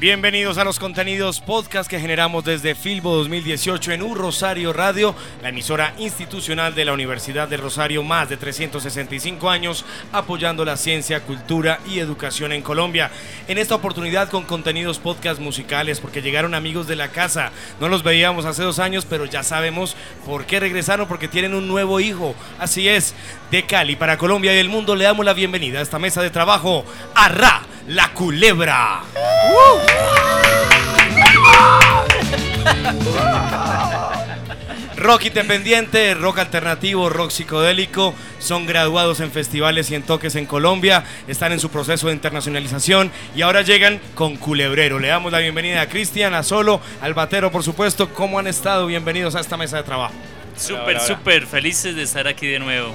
Bienvenidos 0.00 0.56
a 0.56 0.64
los 0.64 0.78
contenidos 0.78 1.42
podcast 1.42 1.90
que 1.90 2.00
generamos 2.00 2.42
desde 2.42 2.74
Filbo 2.74 3.16
2018 3.16 3.92
en 3.92 4.02
Un 4.02 4.16
Rosario 4.16 4.72
Radio, 4.72 5.14
la 5.42 5.50
emisora 5.50 5.92
institucional 5.98 6.74
de 6.74 6.86
la 6.86 6.94
Universidad 6.94 7.48
de 7.48 7.58
Rosario, 7.58 8.02
más 8.02 8.30
de 8.30 8.38
365 8.38 9.50
años 9.50 9.84
apoyando 10.10 10.64
la 10.64 10.78
ciencia, 10.78 11.20
cultura 11.20 11.80
y 11.86 11.98
educación 11.98 12.52
en 12.52 12.62
Colombia. 12.62 13.10
En 13.46 13.58
esta 13.58 13.74
oportunidad 13.74 14.30
con 14.30 14.44
contenidos 14.44 14.98
podcast 14.98 15.38
musicales, 15.38 16.00
porque 16.00 16.22
llegaron 16.22 16.54
amigos 16.54 16.86
de 16.86 16.96
la 16.96 17.08
casa. 17.08 17.52
No 17.78 17.90
los 17.90 18.02
veíamos 18.02 18.46
hace 18.46 18.62
dos 18.62 18.78
años, 18.78 19.04
pero 19.04 19.26
ya 19.26 19.42
sabemos 19.42 19.96
por 20.24 20.46
qué 20.46 20.60
regresaron, 20.60 21.08
porque 21.08 21.28
tienen 21.28 21.52
un 21.52 21.68
nuevo 21.68 22.00
hijo. 22.00 22.34
Así 22.58 22.88
es, 22.88 23.14
de 23.50 23.66
Cali 23.66 23.96
para 23.96 24.16
Colombia 24.16 24.54
y 24.54 24.60
el 24.60 24.70
mundo 24.70 24.96
le 24.96 25.04
damos 25.04 25.26
la 25.26 25.34
bienvenida 25.34 25.78
a 25.78 25.82
esta 25.82 25.98
mesa 25.98 26.22
de 26.22 26.30
trabajo 26.30 26.86
a 27.14 27.28
Ra, 27.28 27.64
la 27.90 28.12
culebra. 28.12 29.02
Rock 34.96 35.24
independiente, 35.24 36.14
rock 36.14 36.38
alternativo, 36.38 37.08
rock 37.08 37.32
psicodélico, 37.32 38.14
son 38.38 38.66
graduados 38.66 39.18
en 39.18 39.32
festivales 39.32 39.90
y 39.90 39.96
en 39.96 40.04
toques 40.04 40.36
en 40.36 40.46
Colombia, 40.46 41.02
están 41.26 41.50
en 41.50 41.58
su 41.58 41.70
proceso 41.70 42.06
de 42.06 42.12
internacionalización 42.12 43.10
y 43.34 43.42
ahora 43.42 43.62
llegan 43.62 44.00
con 44.14 44.36
Culebrero. 44.36 45.00
Le 45.00 45.08
damos 45.08 45.32
la 45.32 45.40
bienvenida 45.40 45.80
a 45.80 45.88
Cristian, 45.88 46.32
a 46.34 46.44
Solo, 46.44 46.80
al 47.00 47.14
Batero, 47.14 47.50
por 47.50 47.64
supuesto. 47.64 48.10
¿Cómo 48.14 48.38
han 48.38 48.46
estado? 48.46 48.86
Bienvenidos 48.86 49.34
a 49.34 49.40
esta 49.40 49.56
mesa 49.56 49.78
de 49.78 49.82
trabajo. 49.82 50.14
Súper, 50.56 51.00
súper 51.00 51.44
felices 51.44 51.96
de 51.96 52.04
estar 52.04 52.28
aquí 52.28 52.46
de 52.46 52.60
nuevo. 52.60 52.94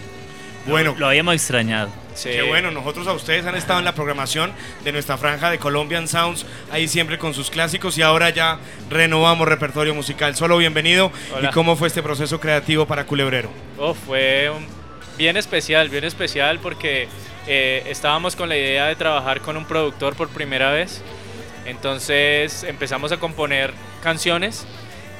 Lo- 0.66 0.72
Bueno. 0.72 0.96
lo, 0.98 1.08
habíamos 1.08 1.36
extrañado. 1.36 1.90
Qué 2.24 2.42
bueno, 2.44 2.72
nosotros 2.72 3.08
a 3.08 3.14
ustedes 3.14 3.46
han 3.46 3.56
estado 3.56 3.80
en 3.80 3.86
la 3.86 3.94
programación 3.94 4.54
de 4.86 4.92
nuestra 4.94 5.18
franja 5.18 5.52
de 5.52 5.58
Colombian 5.60 6.08
Sounds, 6.08 6.46
ahí 6.72 6.88
siempre 6.88 7.18
con 7.18 7.34
sus 7.34 7.50
clásicos 7.50 7.98
y 7.98 8.02
ahora 8.02 8.30
ya 8.30 8.58
renovamos 8.90 9.48
repertorio 9.50 9.94
musical. 9.94 10.34
Solo 10.36 10.58
bienvenido. 10.58 11.12
Hola. 11.36 11.50
¿Y 11.50 11.52
cómo 11.54 11.76
fue 11.76 11.90
este 11.90 12.02
proceso 12.02 12.40
creativo 12.40 12.86
para 12.86 13.06
Culebrero? 13.06 13.50
Oh, 13.78 13.94
fue 13.94 14.50
un- 14.50 14.66
bien 15.18 15.36
especial, 15.36 15.90
bien 15.90 16.06
especial 16.06 16.60
porque 16.60 17.10
eh, 17.48 17.84
estábamos 17.90 18.36
con 18.38 18.48
la 18.50 18.56
idea 18.58 18.86
de 18.88 18.96
trabajar 18.96 19.42
con 19.42 19.58
un 19.58 19.66
productor 19.66 20.16
por 20.16 20.30
primera 20.30 20.72
vez. 20.72 21.02
Entonces 21.66 22.64
empezamos 22.64 23.12
a 23.12 23.18
componer 23.18 23.74
canciones 24.02 24.66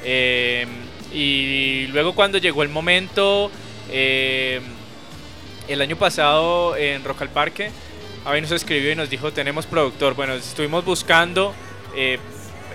eh, 0.04 0.66
y 1.12 1.86
luego 1.88 2.14
cuando 2.14 2.38
llegó 2.38 2.62
el 2.62 2.68
momento, 2.68 3.50
eh, 3.90 4.60
el 5.68 5.80
año 5.82 5.96
pasado 5.96 6.76
en 6.76 7.02
Rock 7.04 7.22
al 7.22 7.30
Parque, 7.30 7.70
Avi 8.24 8.40
nos 8.40 8.50
escribió 8.52 8.92
y 8.92 8.94
nos 8.96 9.08
dijo 9.10 9.32
tenemos 9.32 9.66
productor. 9.66 10.14
Bueno, 10.14 10.34
estuvimos 10.34 10.84
buscando 10.84 11.54
eh, 11.96 12.18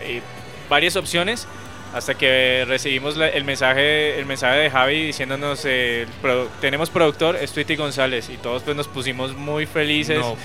eh, 0.04 0.22
varias 0.70 0.96
opciones 0.96 1.48
hasta 1.94 2.14
que 2.16 2.64
recibimos 2.68 3.18
la- 3.18 3.28
el 3.28 3.44
mensaje 3.44 4.18
el 4.18 4.26
mensaje 4.26 4.60
de 4.60 4.70
Javi 4.70 5.08
diciéndonos 5.08 5.64
eh, 5.66 6.06
produ- 6.24 6.48
tenemos 6.62 6.90
productor 6.90 7.36
es 7.36 7.52
Tweety 7.52 7.76
González 7.76 8.30
y 8.30 8.38
todos 8.38 8.64
pues 8.64 8.78
nos 8.78 8.88
pusimos 8.88 9.36
muy 9.36 9.66
felices 9.66 10.20
No, 10.20 10.38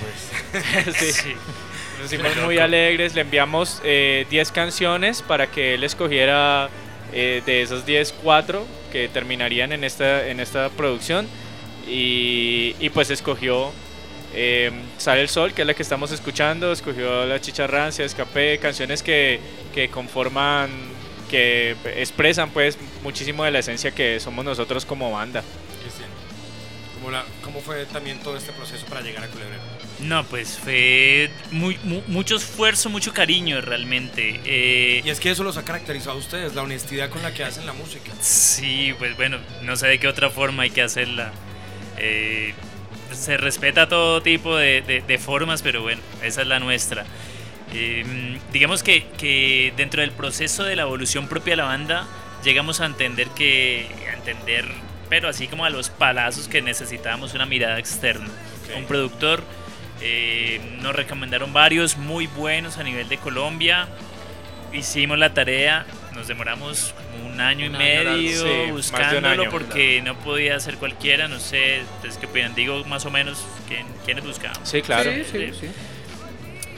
pues. 0.51 0.95
Sí. 1.15 1.33
nos 2.01 2.01
pusimos 2.11 2.35
muy 2.43 2.57
alegres 2.57 3.15
le 3.15 3.21
enviamos 3.21 3.81
eh, 3.85 4.25
10 4.29 4.51
canciones 4.51 5.21
para 5.21 5.47
que 5.47 5.75
él 5.75 5.85
escogiera 5.85 6.69
eh, 7.13 7.41
de 7.45 7.61
esas 7.61 7.85
10 7.85 8.13
4 8.21 8.67
que 8.91 9.07
terminarían 9.07 9.71
en 9.71 9.85
esta 9.85 10.27
en 10.27 10.41
esta 10.41 10.67
producción 10.67 11.29
y, 11.87 12.75
y 12.79 12.89
pues 12.89 13.09
escogió 13.09 13.71
eh, 14.33 14.71
Sale 14.97 15.21
el 15.21 15.29
Sol, 15.29 15.53
que 15.53 15.61
es 15.61 15.67
la 15.67 15.73
que 15.73 15.83
estamos 15.83 16.11
escuchando, 16.11 16.71
escogió 16.71 17.25
La 17.25 17.39
Chicharrancia, 17.41 18.03
Escapé, 18.05 18.59
canciones 18.59 19.01
que, 19.01 19.39
que 19.73 19.89
conforman, 19.89 20.69
que 21.29 21.75
expresan 21.95 22.49
pues 22.51 22.77
muchísimo 23.03 23.43
de 23.43 23.51
la 23.51 23.59
esencia 23.59 23.91
que 23.91 24.19
somos 24.19 24.43
nosotros 24.45 24.85
como 24.85 25.11
banda. 25.11 25.43
Cristian, 25.81 26.09
¿cómo, 26.95 27.11
la- 27.11 27.25
cómo 27.41 27.61
fue 27.61 27.85
también 27.85 28.19
todo 28.19 28.37
este 28.37 28.51
proceso 28.51 28.85
para 28.87 29.01
llegar 29.01 29.23
a 29.23 29.27
Culebrero? 29.27 29.61
No, 29.99 30.23
pues 30.25 30.59
fue 30.59 31.31
muy, 31.51 31.79
mu- 31.83 32.03
mucho 32.07 32.35
esfuerzo, 32.35 32.89
mucho 32.89 33.13
cariño 33.13 33.61
realmente. 33.61 34.39
Eh, 34.45 35.01
Y 35.03 35.09
es 35.09 35.19
que 35.19 35.31
eso 35.31 35.43
los 35.43 35.57
ha 35.57 35.63
caracterizado 35.65 36.11
a 36.17 36.19
ustedes, 36.19 36.53
la 36.53 36.61
honestidad 36.61 37.09
con 37.09 37.23
la 37.23 37.33
que 37.33 37.43
hacen 37.43 37.65
la 37.65 37.73
música. 37.73 38.11
Sí, 38.21 38.93
pues 38.99 39.15
bueno, 39.17 39.39
no 39.63 39.75
sé 39.75 39.87
de 39.87 39.99
qué 39.99 40.07
otra 40.07 40.29
forma 40.29 40.63
hay 40.63 40.69
que 40.69 40.83
hacerla. 40.83 41.31
Eh, 41.97 42.53
se 43.11 43.37
respeta 43.37 43.87
todo 43.87 44.21
tipo 44.21 44.55
de, 44.55 44.81
de- 44.81 45.01
de 45.01 45.17
formas, 45.17 45.61
pero 45.61 45.81
bueno, 45.81 46.01
esa 46.23 46.41
es 46.41 46.47
la 46.47 46.59
nuestra. 46.59 47.05
Eh, 47.73 48.37
digamos 48.53 48.83
que, 48.83 49.05
que 49.17 49.73
dentro 49.75 50.01
del 50.01 50.11
proceso 50.11 50.63
de 50.63 50.75
la 50.75 50.83
evolución 50.83 51.27
propia 51.27 51.53
de 51.53 51.57
la 51.57 51.63
banda, 51.65 52.07
llegamos 52.43 52.79
a 52.81 52.85
entender 52.85 53.27
que, 53.29 53.87
a 54.09 54.13
entender, 54.15 54.65
pero 55.09 55.27
así 55.29 55.47
como 55.47 55.65
a 55.65 55.69
los 55.69 55.89
palazos 55.89 56.47
que 56.47 56.61
necesitábamos 56.61 57.33
una 57.33 57.45
mirada 57.45 57.79
externa. 57.79 58.27
Un 58.77 58.85
productor, 58.85 59.43
eh, 60.01 60.59
nos 60.81 60.95
recomendaron 60.95 61.53
varios 61.53 61.97
muy 61.97 62.27
buenos 62.27 62.77
a 62.77 62.83
nivel 62.83 63.07
de 63.09 63.17
Colombia, 63.17 63.87
hicimos 64.73 65.17
la 65.17 65.33
tarea, 65.33 65.85
nos 66.13 66.27
demoramos 66.27 66.93
un 67.37 67.41
año 67.41 67.65
y 67.65 67.69
Un 67.69 67.75
año 67.75 67.83
medio 68.13 68.41
Sí, 68.43 68.71
buscándolo 68.71 69.43
año. 69.43 69.51
porque 69.51 70.01
no 70.01 70.15
podía 70.19 70.59
ser 70.59 70.77
cualquiera, 70.77 71.27
no 71.27 71.39
sé, 71.39 71.79
entonces 71.79 72.17
que 72.17 72.25
opinan, 72.25 72.53
digo 72.55 72.83
más 72.85 73.05
o 73.05 73.11
menos 73.11 73.45
quién, 73.67 73.85
quiénes 74.05 74.25
buscábamos. 74.25 74.67
Sí, 74.67 74.81
claro. 74.81 75.11
Sí, 75.11 75.23
sí, 75.31 75.51
sí. 75.59 75.67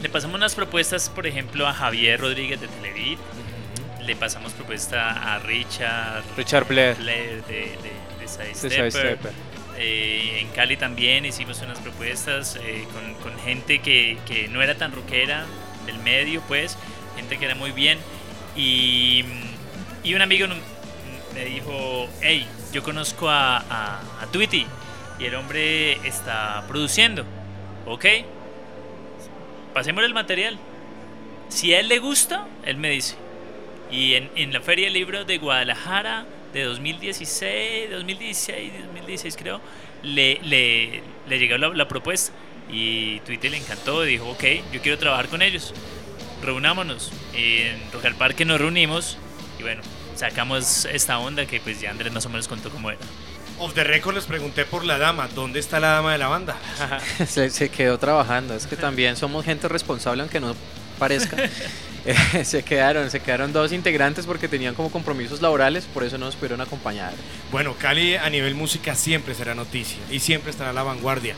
Le 0.01 0.09
pasamos 0.09 0.35
unas 0.35 0.55
propuestas, 0.55 1.09
por 1.09 1.27
ejemplo, 1.27 1.67
a 1.67 1.73
Javier 1.73 2.19
Rodríguez 2.19 2.61
de 2.61 2.67
Televid, 2.67 3.17
le 4.01 4.15
pasamos 4.15 4.53
propuesta 4.53 5.35
a 5.35 5.39
Richard 5.39 6.23
Richard 6.37 6.65
Blair. 6.67 6.95
Blair 6.95 7.43
de, 7.45 7.53
de, 7.53 8.19
de 8.19 8.27
Sidestepper. 8.27 8.83
de 8.83 8.91
Sidestepper. 8.91 9.31
Eh, 9.77 10.39
en 10.41 10.47
Cali 10.49 10.75
también 10.77 11.25
hicimos 11.25 11.61
unas 11.61 11.79
propuestas 11.79 12.57
eh, 12.61 12.85
con, 12.93 13.13
con 13.31 13.39
gente 13.41 13.79
que, 13.79 14.17
que 14.25 14.47
no 14.49 14.61
era 14.61 14.75
tan 14.75 14.91
rockera 14.91 15.45
del 15.85 15.99
medio, 15.99 16.41
pues, 16.47 16.77
gente 17.15 17.37
que 17.37 17.45
era 17.45 17.55
muy 17.55 17.71
bien. 17.71 17.97
Y, 18.55 19.23
y 20.03 20.13
un 20.13 20.21
amigo 20.21 20.47
me 21.33 21.45
dijo, 21.45 22.07
hey, 22.21 22.45
yo 22.71 22.83
conozco 22.83 23.29
a, 23.29 23.57
a, 23.59 24.01
y 25.19 25.25
el 25.25 25.35
hombre 25.35 25.93
está 26.07 26.63
produciendo, 26.67 27.25
¿ok? 27.85 28.05
Pasemos 29.73 30.03
el 30.03 30.13
material. 30.13 30.57
Si 31.49 31.73
a 31.73 31.79
él 31.79 31.89
le 31.89 31.99
gusta, 31.99 32.47
él 32.65 32.77
me 32.77 32.89
dice. 32.89 33.15
Y 33.91 34.13
en, 34.13 34.53
la 34.53 34.61
Feria 34.61 34.85
del 34.85 34.93
Libro 34.93 35.25
de 35.25 35.37
Guadalajara 35.39 36.25
de 36.53 36.63
2016, 36.63 37.91
2016, 37.91 38.71
2016 38.85 39.35
creo, 39.35 39.59
le, 40.03 40.39
le, 40.43 41.01
le 41.27 41.39
llegó 41.39 41.57
la, 41.57 41.87
propuesta 41.87 42.31
y 42.71 43.19
Twitter 43.21 43.51
le 43.51 43.57
encantó 43.57 44.05
y 44.05 44.11
dijo, 44.11 44.29
ok, 44.29 44.43
yo 44.71 44.81
quiero 44.81 44.97
trabajar 44.97 45.27
con 45.27 45.41
ellos, 45.41 45.73
reunámonos. 46.43 47.11
En 47.33 47.91
Rock 47.91 48.05
al 48.05 48.15
Parque 48.15 48.45
nos 48.45 48.59
reunimos 48.59 49.17
y 49.59 49.63
bueno, 49.63 49.81
sacamos 50.15 50.85
esta 50.85 51.19
onda 51.19 51.45
que 51.45 51.59
pues 51.59 51.79
ya 51.81 51.91
Andrés 51.91 52.11
más 52.13 52.25
o 52.25 52.29
menos 52.29 52.47
contó 52.47 52.69
cómo 52.69 52.89
era. 52.89 52.99
Off 53.59 53.73
the 53.73 53.83
record 53.83 54.15
les 54.15 54.23
pregunté 54.25 54.63
por 54.65 54.85
la 54.85 54.97
dama. 54.97 55.27
¿Dónde 55.35 55.59
está 55.59 55.79
la 55.81 55.89
dama 55.89 56.13
de 56.13 56.17
la 56.17 56.27
banda? 56.29 56.55
se, 57.27 57.49
se 57.49 57.69
quedó 57.69 57.97
trabajando. 57.97 58.53
Es 58.55 58.65
que 58.67 58.77
también 58.77 59.17
somos 59.17 59.43
gente 59.43 59.67
responsable, 59.67 60.21
aunque 60.21 60.39
no 60.39 60.55
parezca. 60.97 61.37
Eh, 62.05 62.45
se 62.45 62.63
quedaron, 62.63 63.11
se 63.11 63.19
quedaron 63.19 63.51
dos 63.51 63.73
integrantes 63.73 64.25
porque 64.25 64.47
tenían 64.47 64.73
como 64.73 64.89
compromisos 64.89 65.41
laborales, 65.41 65.83
por 65.83 66.05
eso 66.05 66.17
no 66.17 66.27
nos 66.27 66.35
pudieron 66.37 66.61
acompañar. 66.61 67.11
Bueno, 67.51 67.75
Cali 67.77 68.15
a 68.15 68.29
nivel 68.29 68.55
música 68.55 68.95
siempre 68.95 69.35
será 69.35 69.53
noticia 69.53 69.97
y 70.09 70.19
siempre 70.21 70.49
estará 70.49 70.69
a 70.69 70.73
la 70.73 70.81
vanguardia. 70.83 71.35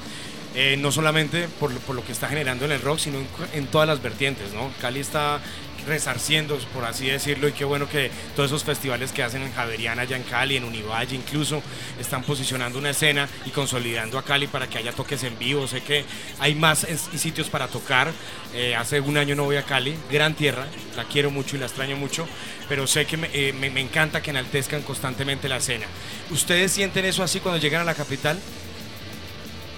Eh, 0.54 0.78
no 0.78 0.92
solamente 0.92 1.48
por, 1.60 1.72
lo- 1.74 1.80
por 1.80 1.96
lo 1.96 2.06
que 2.06 2.12
está 2.12 2.28
generando 2.28 2.66
en 2.66 2.74
el 2.74 2.82
rock, 2.82 3.00
sino 3.00 3.18
en, 3.18 3.28
en 3.54 3.66
todas 3.68 3.88
las 3.88 4.04
vertientes, 4.04 4.54
¿no? 4.54 4.70
Cali 4.80 5.00
está 5.00 5.40
resarciendo, 5.88 6.58
por 6.74 6.86
así 6.86 7.08
decirlo, 7.08 7.48
y 7.48 7.52
qué 7.54 7.66
bueno 7.66 7.88
que 7.90 8.12
todos 8.36 8.50
esos 8.50 8.64
festivales 8.64 9.12
que 9.12 9.24
hacen 9.24 9.42
en 9.42 9.54
Javeriana, 9.54 10.04
allá 10.04 10.16
en 10.18 10.24
Cali, 10.24 10.58
en 10.58 10.64
Univalle 10.64 11.16
incluso, 11.16 11.62
están 12.00 12.24
posicionando 12.24 12.80
una 12.80 12.92
escena 12.92 13.28
y 13.46 13.50
consolidando 13.50 14.18
a 14.18 14.24
Cali 14.26 14.48
para 14.48 14.68
que 14.68 14.78
haya 14.78 14.92
toques 14.94 15.24
en 15.24 15.38
vivo. 15.40 15.68
Sé 15.68 15.82
que 15.82 16.06
hay 16.40 16.56
más 16.56 16.86
sitios 17.18 17.50
para 17.50 17.68
tocar. 17.68 18.12
Eh, 18.54 18.76
hace 18.76 19.00
un 19.00 19.18
año 19.18 19.36
no 19.36 19.44
voy 19.46 19.56
a 19.58 19.64
Cali, 19.64 19.96
gran 20.12 20.34
tierra, 20.36 20.66
la 20.96 21.06
quiero 21.06 21.32
mucho 21.32 21.56
y 21.56 21.60
la 21.60 21.66
extraño 21.68 21.96
mucho, 21.98 22.28
pero 22.68 22.86
sé 22.88 23.06
que 23.06 23.18
me, 23.18 23.30
eh, 23.34 23.54
me- 23.54 23.70
me 23.70 23.82
encanta 23.82 24.22
que 24.22 24.30
enaltezcan 24.32 24.82
constantemente 24.82 25.48
la 25.50 25.58
escena. 25.58 25.86
¿Ustedes 26.30 26.72
sienten 26.72 27.06
eso 27.06 27.24
así 27.24 27.40
cuando 27.40 27.60
llegan 27.62 27.82
a 27.82 27.86
la 27.86 27.96
capital? 27.96 28.40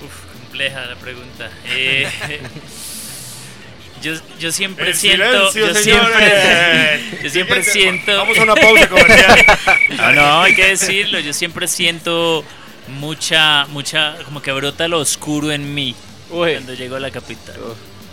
Uf, 0.06 0.26
compleja 0.42 0.86
la 0.86 0.96
pregunta. 0.96 1.50
Eh, 1.66 2.08
yo, 4.04 4.14
yo 4.40 4.52
siempre 4.52 4.90
El 4.90 4.96
siento. 4.96 5.52
silencio, 5.52 5.68
yo, 5.68 5.74
siempre, 5.76 7.02
yo 7.24 7.30
siempre 7.30 7.64
Siguiente. 7.64 8.04
siento. 8.06 8.18
Vamos 8.18 8.38
a 8.38 8.44
una 8.44 8.56
pausa 8.56 8.88
comercial. 8.90 9.46
No, 9.98 10.12
no, 10.14 10.42
hay 10.42 10.54
que 10.56 10.66
decirlo. 10.68 11.20
Yo 11.20 11.34
siempre 11.34 11.68
siento 11.68 12.44
mucha, 13.00 13.66
mucha, 13.68 14.16
como 14.26 14.42
que 14.42 14.52
brota 14.52 14.88
lo 14.88 15.00
oscuro 15.00 15.52
en 15.52 15.74
mí 15.74 15.96
Uy. 16.30 16.52
cuando 16.54 16.74
llego 16.74 16.96
a 16.98 17.00
la 17.00 17.10
capital. 17.12 17.56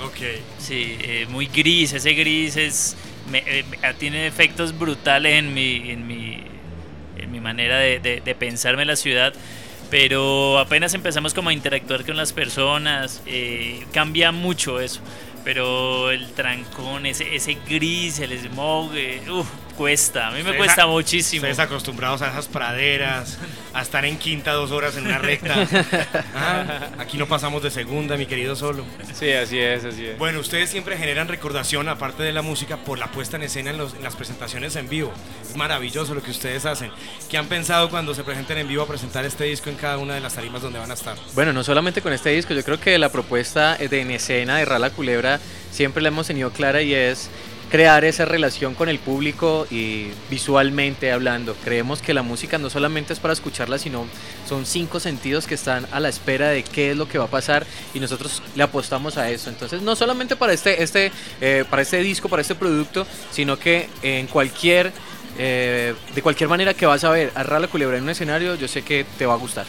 ok. 0.02 0.16
Sí, 0.58 0.96
eh, 1.00 1.26
muy 1.28 1.46
gris. 1.46 1.92
Ese 1.92 2.12
gris 2.14 2.56
es, 2.56 2.96
me- 3.30 3.42
eh, 3.46 3.64
me- 3.82 3.94
tiene 3.94 4.26
efectos 4.26 4.78
brutales 4.78 5.34
en 5.38 5.52
mi, 5.54 5.90
en 5.90 6.06
mi, 6.06 6.38
en 7.18 7.30
mi 7.32 7.40
manera 7.40 7.78
de, 7.78 7.98
de- 7.98 8.20
de 8.20 8.34
pensarme 8.34 8.84
la 8.84 8.96
ciudad. 8.96 9.32
Pero 9.90 10.60
apenas 10.60 10.94
empezamos 10.94 11.34
como 11.34 11.48
a 11.48 11.52
interactuar 11.52 12.04
con 12.06 12.16
las 12.16 12.32
personas, 12.32 13.22
eh, 13.26 13.84
cambia 13.92 14.30
mucho 14.30 14.78
eso. 14.80 15.00
Pero 15.44 16.10
el 16.10 16.32
trancón, 16.32 17.06
ese, 17.06 17.34
ese 17.34 17.56
gris, 17.66 18.18
el 18.20 18.32
smog, 18.38 18.94
eh, 18.94 19.22
uf, 19.30 19.48
cuesta. 19.84 20.26
A 20.28 20.30
mí 20.32 20.36
me 20.36 20.40
Ustedes 20.42 20.58
cuesta 20.58 20.82
a- 20.82 20.86
muchísimo. 20.86 21.40
Ustedes 21.40 21.58
acostumbrados 21.58 22.20
a 22.20 22.28
esas 22.28 22.48
praderas, 22.48 23.38
a 23.72 23.80
estar 23.80 24.04
en 24.04 24.18
quinta 24.18 24.52
dos 24.52 24.72
horas 24.72 24.94
en 24.98 25.06
una 25.06 25.16
recta. 25.18 25.66
Ah, 26.34 26.88
aquí 26.98 27.16
no 27.18 27.26
pasamos 27.26 27.62
de 27.62 27.70
segunda, 27.70 28.16
mi 28.16 28.26
querido 28.26 28.54
Solo. 28.56 28.84
Sí, 29.14 29.30
así 29.32 29.58
es, 29.58 29.84
así 29.84 30.06
es. 30.06 30.18
Bueno, 30.18 30.38
ustedes 30.40 30.68
siempre 30.70 30.96
generan 30.98 31.28
recordación, 31.28 31.88
aparte 31.88 32.22
de 32.22 32.32
la 32.32 32.42
música, 32.42 32.76
por 32.78 32.98
la 32.98 33.10
puesta 33.10 33.36
en 33.36 33.42
escena 33.44 33.70
en, 33.70 33.78
los- 33.78 33.94
en 33.94 34.02
las 34.02 34.16
presentaciones 34.16 34.76
en 34.76 34.88
vivo. 34.88 35.12
Es 35.48 35.56
maravilloso 35.56 36.14
lo 36.14 36.22
que 36.22 36.30
ustedes 36.30 36.66
hacen. 36.66 36.90
¿Qué 37.30 37.38
han 37.38 37.46
pensado 37.46 37.88
cuando 37.90 38.14
se 38.14 38.22
presenten 38.22 38.58
en 38.58 38.68
vivo 38.68 38.82
a 38.82 38.86
presentar 38.86 39.24
este 39.24 39.44
disco 39.44 39.70
en 39.70 39.76
cada 39.76 39.96
una 39.98 40.14
de 40.14 40.20
las 40.20 40.34
tarimas 40.34 40.60
donde 40.62 40.78
van 40.78 40.90
a 40.90 40.94
estar? 40.94 41.16
Bueno, 41.34 41.52
no 41.52 41.64
solamente 41.64 42.02
con 42.02 42.12
este 42.12 42.30
disco, 42.30 42.52
yo 42.54 42.62
creo 42.64 42.78
que 42.78 42.98
la 42.98 43.08
propuesta 43.10 43.76
de 43.76 44.00
en 44.00 44.10
escena 44.10 44.58
de 44.58 44.64
Rala 44.66 44.90
Culebra 44.90 45.40
siempre 45.70 46.02
la 46.02 46.08
hemos 46.08 46.26
tenido 46.26 46.50
clara 46.50 46.82
y 46.82 46.92
es 46.94 47.30
crear 47.70 48.04
esa 48.04 48.24
relación 48.24 48.74
con 48.74 48.88
el 48.88 48.98
público 48.98 49.66
y 49.70 50.08
visualmente 50.28 51.12
hablando. 51.12 51.54
Creemos 51.64 52.02
que 52.02 52.12
la 52.12 52.22
música 52.22 52.58
no 52.58 52.68
solamente 52.68 53.12
es 53.12 53.20
para 53.20 53.32
escucharla, 53.32 53.78
sino 53.78 54.06
son 54.48 54.66
cinco 54.66 54.98
sentidos 54.98 55.46
que 55.46 55.54
están 55.54 55.86
a 55.92 56.00
la 56.00 56.08
espera 56.08 56.48
de 56.48 56.64
qué 56.64 56.90
es 56.90 56.96
lo 56.96 57.08
que 57.08 57.18
va 57.18 57.24
a 57.24 57.30
pasar 57.30 57.64
y 57.94 58.00
nosotros 58.00 58.42
le 58.56 58.62
apostamos 58.64 59.16
a 59.16 59.30
eso. 59.30 59.50
Entonces, 59.50 59.82
no 59.82 59.94
solamente 59.94 60.34
para 60.34 60.52
este, 60.52 60.82
este, 60.82 61.12
eh, 61.40 61.64
para 61.70 61.82
este 61.82 61.98
disco, 61.98 62.28
para 62.28 62.42
este 62.42 62.56
producto, 62.56 63.06
sino 63.30 63.56
que 63.56 63.88
en 64.02 64.26
cualquier, 64.26 64.92
eh, 65.38 65.94
de 66.14 66.22
cualquier 66.22 66.48
manera 66.50 66.74
que 66.74 66.86
vas 66.86 67.04
a 67.04 67.10
ver 67.10 67.30
a 67.36 67.44
Rala 67.44 67.68
Culebra 67.68 67.96
en 67.96 68.02
un 68.02 68.10
escenario, 68.10 68.56
yo 68.56 68.66
sé 68.66 68.82
que 68.82 69.06
te 69.16 69.26
va 69.26 69.34
a 69.34 69.38
gustar. 69.38 69.66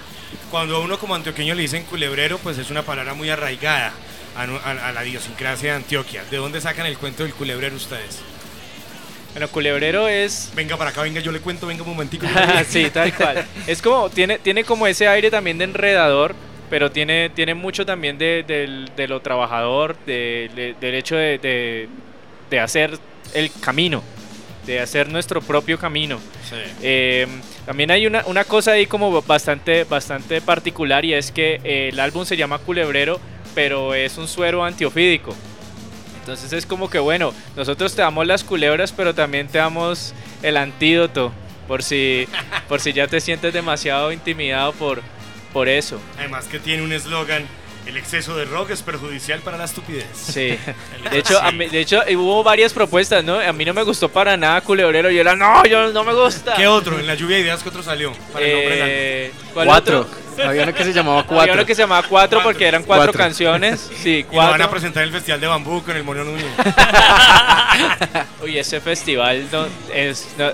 Cuando 0.49 0.77
a 0.77 0.79
uno 0.79 0.97
como 0.97 1.13
antioqueño 1.13 1.53
le 1.53 1.61
dicen 1.61 1.83
culebrero, 1.83 2.39
pues 2.39 2.57
es 2.57 2.71
una 2.71 2.81
palabra 2.81 3.13
muy 3.13 3.29
arraigada 3.29 3.93
a, 4.35 4.43
a- 4.43 4.87
a 4.89 4.91
la 4.91 5.05
idiosincrasia 5.05 5.71
de 5.71 5.77
Antioquia. 5.77 6.23
¿De 6.29 6.37
dónde 6.37 6.61
sacan 6.61 6.85
el 6.85 6.97
cuento 6.97 7.23
del 7.23 7.33
culebrero 7.33 7.75
ustedes? 7.75 8.19
Bueno, 9.33 9.47
Culebrero 9.47 10.09
es 10.09 10.51
Venga 10.55 10.75
para 10.75 10.89
acá, 10.89 11.03
venga, 11.03 11.21
yo 11.21 11.31
le 11.31 11.39
cuento, 11.39 11.65
venga 11.65 11.83
un 11.83 11.89
momentico. 11.89 12.25
sí, 12.67 12.89
tal 12.89 13.13
cual. 13.15 13.45
Es 13.65 13.81
como, 13.81 14.09
tiene, 14.09 14.39
tiene 14.39 14.65
como 14.65 14.87
ese 14.87 15.07
aire 15.07 15.31
también 15.31 15.57
de 15.57 15.63
enredador, 15.63 16.35
pero 16.69 16.91
tiene, 16.91 17.29
tiene 17.29 17.53
mucho 17.53 17.85
también 17.85 18.17
de, 18.17 18.43
del- 18.45 18.91
de 18.95 19.07
lo 19.07 19.21
trabajador, 19.21 19.95
de- 20.05 20.49
de- 20.53 20.75
del 20.81 20.95
hecho 20.95 21.15
de, 21.15 21.37
de- 21.37 21.87
de 22.49 22.59
hacer 22.59 22.99
el 23.33 23.49
camino, 23.61 24.03
de 24.65 24.81
hacer 24.81 25.07
nuestro 25.07 25.41
propio 25.41 25.79
camino. 25.79 26.19
Sí. 26.49 26.57
Eh, 26.81 27.25
también 27.65 27.89
hay 27.91 28.07
una, 28.07 28.25
una 28.25 28.43
cosa 28.43 28.71
ahí 28.73 28.85
como 28.85 29.21
bastante, 29.21 29.85
bastante 29.85 30.41
particular 30.41 31.05
y 31.05 31.13
es 31.13 31.31
que 31.31 31.61
eh, 31.63 31.89
el 31.93 31.99
álbum 32.01 32.25
se 32.25 32.35
llama 32.35 32.57
Culebrero, 32.59 33.17
pero 33.53 33.93
es 33.93 34.17
un 34.17 34.27
suero 34.27 34.63
antiofídico. 34.63 35.35
Entonces 36.19 36.53
es 36.53 36.65
como 36.65 36.89
que 36.89 36.99
bueno, 36.99 37.33
nosotros 37.55 37.95
te 37.95 38.01
damos 38.01 38.27
las 38.27 38.43
culebras, 38.43 38.91
pero 38.91 39.15
también 39.15 39.47
te 39.47 39.57
damos 39.57 40.13
el 40.43 40.57
antídoto 40.57 41.31
por 41.67 41.83
si, 41.83 42.27
por 42.67 42.79
si 42.79 42.93
ya 42.93 43.07
te 43.07 43.19
sientes 43.21 43.53
demasiado 43.53 44.11
intimidado 44.11 44.73
por, 44.73 45.01
por 45.53 45.67
eso. 45.67 45.99
Además 46.17 46.45
que 46.45 46.59
tiene 46.59 46.83
un 46.83 46.93
eslogan, 46.93 47.45
el 47.85 47.97
exceso 47.97 48.35
de 48.37 48.45
rock 48.45 48.69
es 48.71 48.81
perjudicial 48.81 49.39
para 49.39 49.57
la 49.57 49.65
estupidez. 49.65 50.05
Sí. 50.13 50.57
De 51.11 51.17
hecho, 51.19 51.41
a 51.41 51.51
mí- 51.51 51.67
de 51.67 51.79
hecho 51.81 52.01
hubo 52.15 52.43
varias 52.43 52.73
propuestas, 52.73 53.23
¿no? 53.23 53.39
A 53.39 53.51
mí 53.53 53.65
no 53.65 53.73
me 53.73 53.83
gustó 53.83 54.07
para 54.09 54.37
nada 54.37 54.61
Culebrero. 54.61 55.09
Yo 55.09 55.21
era, 55.21 55.35
no, 55.35 55.65
yo 55.65 55.91
no 55.91 56.03
me 56.03 56.13
gusta. 56.13 56.53
¿Qué 56.55 56.67
otro? 56.67 56.99
En 56.99 57.07
la 57.07 57.15
lluvia 57.15 57.37
de 57.37 57.43
ideas, 57.43 57.61
¿qué 57.63 57.69
otro 57.69 57.81
salió? 57.83 58.13
Para 58.31 58.45
el. 58.45 58.51
Eh, 58.53 59.31
¿cuál 59.53 59.65
Cuatro. 59.67 59.99
otro? 60.01 60.21
Había 60.47 60.63
uno 60.63 60.73
que 60.73 60.83
se 60.85 60.93
llamaba 60.93 61.19
Había 61.21 61.27
Cuatro. 61.35 61.53
uno 61.53 61.65
que 61.65 61.75
se 61.75 61.81
llamaba 61.81 62.07
Cuatro 62.07 62.37
Cuatro. 62.37 62.43
porque 62.51 62.65
eran 62.67 62.83
cuatro, 62.83 63.05
Cuatro. 63.07 63.17
canciones. 63.19 63.89
Sí, 64.01 64.25
Y 64.29 64.35
lo 64.35 64.37
van 64.37 64.47
a 64.47 64.49
cuatro. 64.51 64.69
presentar 64.71 65.03
en 65.03 65.09
el 65.09 65.13
Festival 65.15 65.41
de 65.41 65.47
Bambú 65.47 65.83
con 65.83 65.95
el 65.97 66.03
Mono 66.03 66.23
Núñez. 66.23 66.45
Uy, 68.43 68.57
ese 68.57 68.79
festival 68.81 69.47
no, 69.51 69.65
es. 69.93 70.27
No, 70.37 70.51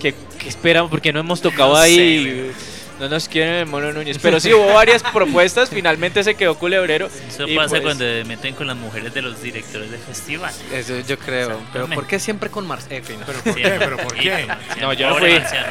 ¿qué, 0.00 0.14
qué 0.38 0.48
esperamos? 0.48 0.90
Porque 0.90 1.12
no 1.12 1.20
hemos 1.20 1.40
tocado 1.40 1.74
No 1.74 1.82
sé, 1.82 1.90
ahí. 1.90 2.52
No 3.00 3.08
nos 3.08 3.28
quieren 3.28 3.54
el 3.54 3.66
Mono 3.66 3.92
Núñez. 3.92 4.18
Pero 4.20 4.38
sí 4.38 4.52
hubo 4.52 4.74
varias 4.74 5.02
propuestas. 5.02 5.70
Finalmente 5.70 6.22
se 6.22 6.34
quedó 6.34 6.56
Culebrero. 6.56 7.06
Eso 7.06 7.48
y 7.48 7.56
pasa 7.56 7.70
pues, 7.70 7.80
cuando 7.80 8.04
te 8.04 8.24
meten 8.24 8.54
con 8.54 8.66
las 8.66 8.76
mujeres 8.76 9.14
de 9.14 9.22
los 9.22 9.42
directores 9.42 9.90
de 9.90 9.98
festival. 9.98 10.52
Eso 10.72 11.00
yo 11.00 11.18
creo. 11.18 11.60
Pero. 11.72 11.88
¿por 11.88 12.06
qué 12.06 12.20
siempre 12.20 12.50
con 12.50 12.66
Mars? 12.66 12.86
Eh, 12.90 13.02
fin, 13.02 13.18
no. 13.18 13.26
¿Pero 13.26 13.40
por 13.40 13.54
qué? 13.54 13.62
¿Pero 13.78 13.96
por 13.96 14.14
qué? 14.14 14.46
No, 14.80 14.92
yo 14.92 15.08
no 15.08 15.16
fui. 15.16 15.30
marciano. 15.30 15.66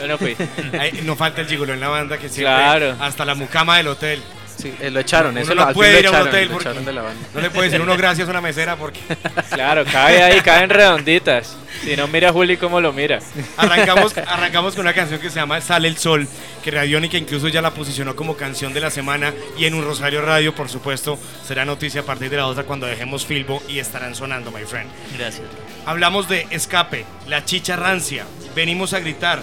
Yo 0.00 0.06
no 0.06 0.18
fui. 0.18 0.36
Ay, 0.78 1.00
no 1.04 1.16
falta 1.16 1.40
el 1.40 1.48
gigolo 1.48 1.72
en 1.72 1.80
la 1.80 1.88
banda 1.88 2.18
que 2.18 2.28
siempre... 2.28 2.54
Claro. 2.54 2.96
Hasta 3.00 3.24
la 3.24 3.34
mucama 3.34 3.76
del 3.76 3.88
hotel. 3.88 4.22
Sí, 4.56 4.72
eh, 4.80 4.90
lo 4.90 5.00
echaron, 5.00 5.36
eso 5.36 5.54
no 5.54 5.66
lo, 5.66 5.72
puede 5.74 5.98
ir 6.00 6.06
a 6.06 6.10
un 6.10 6.16
hotel 6.28 6.48
porque- 6.48 6.68
de 6.72 6.92
la 6.92 7.02
banda. 7.02 7.26
No 7.34 7.40
le 7.40 7.50
puede 7.50 7.68
decir 7.68 7.82
uno 7.82 7.96
gracias 7.96 8.28
a 8.28 8.30
una 8.30 8.40
mesera 8.40 8.76
porque 8.76 9.00
Claro, 9.50 9.84
cae 9.84 10.22
ahí, 10.22 10.40
caen 10.40 10.70
redonditas. 10.70 11.56
Si 11.82 11.96
no, 11.96 12.06
mira 12.06 12.28
a 12.30 12.32
Juli 12.32 12.56
cómo 12.56 12.80
lo 12.80 12.92
mira. 12.92 13.18
arrancamos, 13.56 14.16
arrancamos 14.16 14.74
con 14.74 14.82
una 14.86 14.94
canción 14.94 15.20
que 15.20 15.28
se 15.28 15.36
llama 15.40 15.60
Sale 15.60 15.88
el 15.88 15.98
Sol, 15.98 16.26
que 16.62 16.70
Radiónica 16.70 17.18
incluso 17.18 17.48
ya 17.48 17.60
la 17.60 17.72
posicionó 17.72 18.14
como 18.16 18.36
canción 18.36 18.72
de 18.72 18.80
la 18.80 18.90
semana 18.90 19.34
y 19.58 19.64
en 19.66 19.74
un 19.74 19.84
Rosario 19.84 20.22
Radio, 20.22 20.54
por 20.54 20.68
supuesto, 20.68 21.18
será 21.46 21.64
noticia 21.64 22.02
a 22.02 22.04
partir 22.04 22.30
de 22.30 22.36
la 22.36 22.46
otra 22.46 22.62
cuando 22.64 22.86
dejemos 22.86 23.26
Filbo 23.26 23.60
y 23.68 23.80
estarán 23.80 24.14
sonando, 24.14 24.50
my 24.52 24.62
friend. 24.64 24.88
Gracias. 25.18 25.46
Hablamos 25.84 26.28
de 26.28 26.46
Escape, 26.50 27.04
La 27.26 27.44
Chicha 27.44 27.76
Rancia, 27.76 28.24
Venimos 28.54 28.94
a 28.94 29.00
Gritar. 29.00 29.40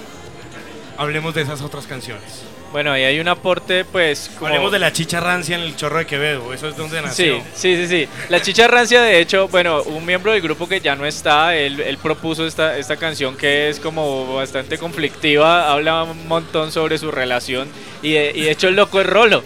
Hablemos 0.98 1.34
de 1.36 1.42
esas 1.42 1.62
otras 1.62 1.86
canciones. 1.86 2.44
Bueno, 2.72 2.92
ahí 2.92 3.04
hay 3.04 3.20
un 3.20 3.28
aporte, 3.28 3.84
pues. 3.84 4.32
Como... 4.36 4.48
Hablemos 4.48 4.72
de 4.72 4.80
La 4.80 4.94
Chicha 4.94 5.20
Rancia 5.20 5.56
en 5.58 5.64
el 5.64 5.76
Chorro 5.76 6.00
de 6.00 6.06
Quevedo, 6.06 6.54
eso 6.54 6.70
es 6.70 6.78
donde 6.78 7.02
nació. 7.02 7.38
Sí, 7.38 7.44
sí, 7.54 7.76
sí, 7.76 7.88
sí. 7.88 8.08
La 8.30 8.42
Chicha 8.42 8.68
Rancia, 8.68 9.02
de 9.02 9.20
hecho, 9.20 9.48
bueno, 9.50 9.84
un 9.84 10.06
miembro 10.06 10.32
del 10.32 10.42
grupo 10.42 10.68
que 10.68 10.80
ya 10.80 10.96
no 10.96 11.06
está, 11.06 11.56
él, 11.56 11.80
él 11.82 11.98
propuso 11.98 12.48
esta, 12.48 12.78
esta 12.78 12.96
canción 12.96 13.36
que 13.36 13.70
es 13.70 13.80
como 13.80 14.36
bastante 14.36 14.78
conflictiva, 14.78 15.72
habla 15.72 16.04
un 16.04 16.28
montón 16.28 16.72
sobre 16.72 16.98
su 16.98 17.12
relación 17.12 17.68
y 18.02 18.14
de, 18.14 18.32
y 18.34 18.42
de 18.44 18.52
hecho 18.52 18.70
el 18.70 18.76
loco 18.76 19.02
es 19.02 19.08
Rolo. 19.08 19.44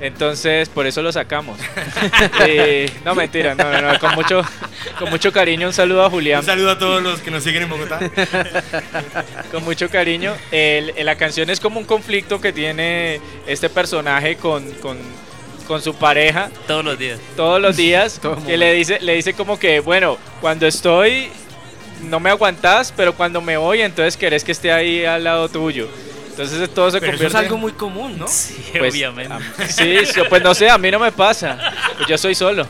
Entonces, 0.00 0.68
por 0.70 0.86
eso 0.86 1.02
lo 1.02 1.12
sacamos. 1.12 1.58
Y- 2.48 2.86
no, 3.04 3.14
mentira, 3.14 3.54
no, 3.54 3.70
no, 3.70 3.92
no, 3.92 3.98
con 3.98 4.14
mucho, 4.14 4.42
con 4.98 5.10
mucho 5.10 5.30
cariño, 5.32 5.66
un 5.66 5.72
saludo 5.74 6.04
a 6.04 6.10
Julián. 6.10 6.40
Un 6.40 6.46
saludo 6.46 6.70
a 6.70 6.78
todos 6.78 7.02
los 7.02 7.20
que 7.20 7.30
nos 7.30 7.42
siguen 7.44 7.64
en 7.64 7.68
Bogotá. 7.68 7.98
Con 9.52 9.64
mucho 9.64 9.88
cariño. 9.90 10.34
El- 10.50 10.92
el- 10.96 11.06
la 11.06 11.16
canción 11.16 11.50
es 11.50 11.60
como 11.60 11.78
un 11.80 11.84
conflicto 11.86 12.40
que 12.40 12.52
tiene 12.52 13.20
este 13.46 13.68
personaje 13.68 14.36
con, 14.36 14.64
con, 14.74 14.96
con 15.66 15.82
su 15.82 15.94
pareja 15.94 16.50
Todos 16.66 16.84
los 16.84 16.98
días. 16.98 17.18
todos 17.36 17.60
los 17.60 17.76
días 17.84 18.18
Todo 18.20 18.34
que 18.36 18.40
momento. 18.42 18.58
le 18.58 18.72
dice 18.72 18.98
le 19.00 19.14
dice 19.14 19.34
como 19.34 19.58
que 19.58 19.80
bueno 19.80 20.18
cuando 20.40 20.66
estoy 20.66 21.28
no 22.08 22.20
me 22.20 22.30
aguantas 22.30 22.92
pero 22.96 23.14
cuando 23.14 23.40
me 23.40 23.56
voy 23.56 23.82
entonces 23.82 24.16
querés 24.16 24.42
que 24.44 24.52
esté 24.52 24.72
ahí 24.72 25.04
al 25.04 25.24
lado 25.24 25.48
tuyo 25.48 25.88
entonces 26.42 26.74
todo 26.74 26.90
se 26.90 27.00
Pero 27.00 27.12
eso 27.12 27.26
es 27.26 27.32
convierte 27.32 27.46
algo 27.46 27.58
muy 27.58 27.72
común, 27.72 28.18
¿no? 28.18 28.28
Sí, 28.28 28.56
pues, 28.78 28.92
obviamente. 28.94 29.32
a- 29.34 29.68
sí 29.68 29.98
sí, 30.06 30.20
pues 30.28 30.42
no 30.42 30.54
sé 30.54 30.68
a 30.70 30.78
mí 30.78 30.90
no 30.90 30.98
me 30.98 31.12
pasa 31.12 31.58
pues 31.96 32.08
yo 32.08 32.16
soy 32.18 32.34
solo 32.34 32.66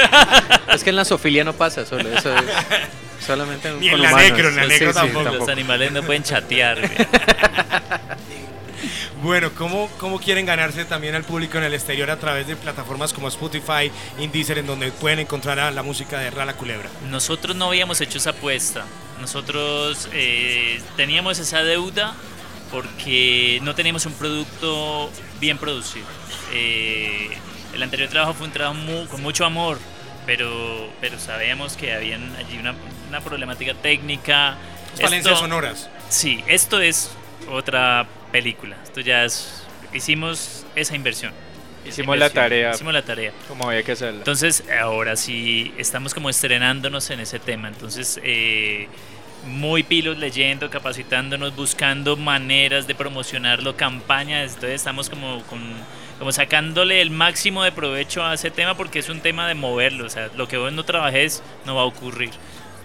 Es 0.72 0.84
que 0.84 0.90
en 0.90 0.96
la 0.96 1.04
sofilia 1.04 1.42
no 1.44 1.52
pasa 1.52 1.84
solo, 1.84 2.08
eso 2.16 2.34
es 2.36 2.44
solamente 3.26 3.70
Ni 3.80 3.86
en 3.88 3.92
con 3.92 4.02
la 4.02 4.10
humanos. 4.10 4.30
necro, 4.30 4.48
en 4.50 4.56
la 4.56 4.62
Sí, 4.62 4.68
necro 4.68 4.92
sí, 4.92 4.98
tampoco. 4.98 5.30
Los 5.36 5.48
animales 5.48 5.90
no 5.92 6.02
pueden 6.02 6.22
chatear. 6.22 6.78
Bueno, 9.20 9.50
¿cómo, 9.56 9.90
¿cómo 9.98 10.20
quieren 10.20 10.46
ganarse 10.46 10.84
también 10.84 11.16
al 11.16 11.24
público 11.24 11.58
en 11.58 11.64
el 11.64 11.74
exterior 11.74 12.08
a 12.10 12.18
través 12.18 12.46
de 12.46 12.54
plataformas 12.54 13.12
como 13.12 13.26
Spotify, 13.26 13.90
Indeezer, 14.20 14.58
en 14.58 14.66
donde 14.68 14.92
pueden 14.92 15.18
encontrar 15.18 15.58
a 15.58 15.72
la 15.72 15.82
música 15.82 16.20
de 16.20 16.30
Rala 16.30 16.52
Culebra? 16.54 16.88
Nosotros 17.10 17.56
no 17.56 17.66
habíamos 17.66 18.00
hecho 18.00 18.18
esa 18.18 18.30
apuesta. 18.30 18.84
Nosotros 19.20 20.08
eh, 20.12 20.80
teníamos 20.96 21.40
esa 21.40 21.64
deuda 21.64 22.14
porque 22.70 23.58
no 23.62 23.74
teníamos 23.74 24.06
un 24.06 24.12
producto 24.14 25.10
bien 25.40 25.58
producido. 25.58 26.06
Eh, 26.52 27.30
el 27.74 27.82
anterior 27.82 28.08
trabajo 28.08 28.34
fue 28.34 28.46
un 28.46 28.52
trabajo 28.52 28.74
mu- 28.74 29.06
con 29.08 29.22
mucho 29.22 29.44
amor, 29.44 29.78
pero, 30.26 30.88
pero 31.00 31.18
sabíamos 31.18 31.76
que 31.76 31.92
había 31.94 32.16
allí 32.38 32.58
una, 32.58 32.74
una 33.08 33.20
problemática 33.20 33.74
técnica. 33.74 34.56
Falencias 35.00 35.34
Esto- 35.34 35.36
sonoras. 35.44 35.88
Sí, 36.08 36.42
esto 36.46 36.80
es 36.80 37.10
otra 37.50 38.06
película. 38.32 38.76
Esto 38.82 39.00
ya 39.00 39.24
es. 39.24 39.64
Hicimos 39.92 40.64
esa 40.74 40.94
inversión. 40.94 41.32
Hicimos 41.86 42.18
la 42.18 42.28
tarea. 42.28 42.72
Hicimos 42.74 42.92
la 42.92 43.02
tarea. 43.02 43.32
como 43.46 43.68
había 43.68 43.82
que 43.82 43.92
hacerla 43.92 44.18
Entonces, 44.18 44.64
ahora 44.80 45.16
sí 45.16 45.72
estamos 45.78 46.12
como 46.12 46.28
estrenándonos 46.28 47.08
en 47.10 47.20
ese 47.20 47.38
tema. 47.38 47.68
Entonces, 47.68 48.20
eh, 48.22 48.88
muy 49.46 49.82
pilos 49.82 50.18
leyendo, 50.18 50.70
capacitándonos, 50.70 51.54
buscando 51.54 52.16
maneras 52.16 52.86
de 52.86 52.94
promocionarlo, 52.94 53.76
campañas. 53.76 54.54
Entonces, 54.54 54.76
estamos 54.76 55.08
como, 55.08 55.42
con, 55.44 55.60
como 56.18 56.32
sacándole 56.32 57.00
el 57.00 57.10
máximo 57.10 57.62
de 57.62 57.72
provecho 57.72 58.24
a 58.24 58.34
ese 58.34 58.50
tema 58.50 58.76
porque 58.76 58.98
es 58.98 59.08
un 59.08 59.20
tema 59.20 59.48
de 59.48 59.54
moverlo. 59.54 60.06
O 60.06 60.10
sea, 60.10 60.30
lo 60.36 60.48
que 60.48 60.56
vos 60.56 60.72
no 60.72 60.84
trabajes 60.84 61.42
no 61.66 61.74
va 61.74 61.82
a 61.82 61.86
ocurrir. 61.86 62.30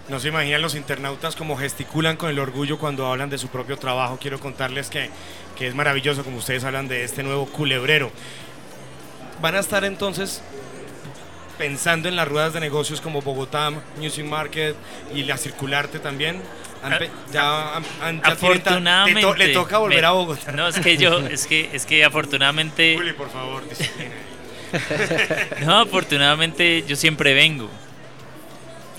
No 0.08 0.20
se 0.20 0.28
imaginan 0.28 0.60
los 0.60 0.74
internautas 0.74 1.34
como 1.34 1.56
gesticulan 1.56 2.16
con 2.16 2.28
el 2.28 2.38
orgullo 2.38 2.78
cuando 2.78 3.06
hablan 3.06 3.30
de 3.30 3.38
su 3.38 3.48
propio 3.48 3.78
trabajo. 3.78 4.18
Quiero 4.20 4.38
contarles 4.38 4.90
que, 4.90 5.10
que 5.56 5.66
es 5.66 5.74
maravilloso 5.74 6.24
como 6.24 6.36
ustedes 6.38 6.64
hablan 6.64 6.88
de 6.88 7.04
este 7.04 7.22
nuevo 7.22 7.46
culebrero. 7.46 8.12
Van 9.40 9.54
a 9.54 9.60
estar 9.60 9.84
entonces 9.84 10.42
pensando 11.58 12.08
en 12.08 12.16
las 12.16 12.26
ruedas 12.28 12.52
de 12.52 12.60
negocios 12.60 13.00
como 13.00 13.22
Bogotá 13.22 13.70
Music 13.98 14.24
Market 14.24 14.76
y 15.14 15.22
la 15.24 15.36
Circularte 15.36 15.98
también. 15.98 16.42
Han 16.82 16.98
pe- 16.98 17.10
ya, 17.32 17.76
han- 18.02 18.20
afortunadamente. 18.24 19.20
le, 19.20 19.26
to- 19.26 19.34
le 19.36 19.48
toca 19.48 19.78
volver 19.78 20.00
me- 20.00 20.06
a 20.06 20.10
Bogotá. 20.10 20.52
No, 20.52 20.68
es 20.68 20.78
que 20.78 20.96
yo, 20.96 21.18
es 21.28 21.46
que, 21.46 21.70
es 21.72 21.86
que 21.86 22.04
afortunadamente. 22.04 22.94
Juli, 22.96 23.12
por 23.14 23.30
favor, 23.30 23.66
disciplina. 23.68 24.10
No, 25.64 25.80
afortunadamente 25.80 26.84
yo 26.86 26.96
siempre 26.96 27.32
vengo. 27.32 27.70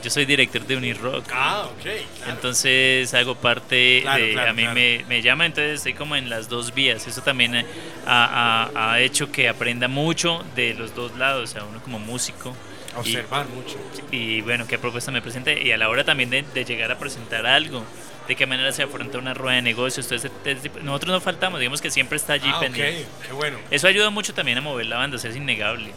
Yo 0.06 0.12
soy 0.12 0.26
director 0.26 0.62
de 0.68 0.78
Unirock. 0.78 1.26
Ah, 1.34 1.64
ok. 1.66 1.82
claro. 1.82 2.32
Entonces 2.34 3.12
hago 3.16 3.34
parte 3.34 4.02
Claro, 4.04 4.24
de. 4.24 4.32
claro, 4.34 4.52
a 4.52 4.54
mí 4.54 4.68
me, 4.68 5.04
me 5.10 5.24
llama, 5.24 5.48
entonces 5.48 5.78
estoy 5.78 5.96
como 5.96 6.16
en 6.16 6.30
las 6.30 6.48
dos 6.48 6.76
vías. 6.76 7.08
Eso 7.08 7.22
también 7.24 7.56
eh, 7.56 7.66
ha, 8.06 8.70
ha- 8.76 8.92
ha 8.92 9.00
hecho 9.00 9.32
que 9.32 9.50
aprenda 9.50 9.88
mucho 9.88 10.46
de 10.56 10.76
los 10.76 10.94
dos 10.94 11.18
lados. 11.18 11.50
O 11.50 11.54
sea, 11.54 11.64
uno 11.64 11.82
como 11.82 11.98
músico. 11.98 12.56
y- 12.94 13.00
Observar 13.00 13.48
mucho. 13.48 13.78
y 14.12 14.42
bueno, 14.42 14.68
qué 14.68 14.78
propuesta 14.78 15.12
me 15.12 15.24
presente 15.24 15.60
y 15.64 15.72
a 15.72 15.78
la 15.78 15.90
hora 15.90 16.04
también 16.04 16.30
de, 16.30 16.44
de 16.54 16.64
llegar 16.66 16.92
a 16.92 17.00
presentar 17.00 17.48
algo, 17.48 17.84
de 18.28 18.36
qué 18.36 18.46
manera 18.46 18.72
se 18.72 18.84
afronta 18.84 19.18
una 19.18 19.34
rueda 19.34 19.56
de 19.56 19.64
negocios, 19.64 20.08
tipo- 20.08 20.80
nosotros 20.84 21.12
no 21.14 21.20
faltamos, 21.20 21.60
digamos 21.60 21.82
que 21.82 21.90
siempre 21.90 22.18
está 22.18 22.34
allí 22.34 22.48
Ah, 22.48 22.58
ok. 22.58 22.62
pendiente. 22.62 23.06
Qué 23.26 23.34
bueno. 23.34 23.58
Eso 23.72 23.88
ayuda 23.88 24.12
mucho 24.12 24.36
también 24.36 24.60
a 24.60 24.62
mover 24.62 24.86
la 24.86 24.98
banda, 24.98 25.18
o 25.18 25.20
sea, 25.20 25.32
es 25.32 25.36
innegable. 25.36 25.92